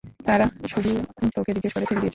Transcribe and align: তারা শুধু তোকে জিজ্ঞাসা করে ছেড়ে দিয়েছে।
তারা 0.25 0.45
শুধু 0.67 0.91
তোকে 1.35 1.51
জিজ্ঞাসা 1.55 1.75
করে 1.75 1.87
ছেড়ে 1.89 2.01
দিয়েছে। 2.01 2.09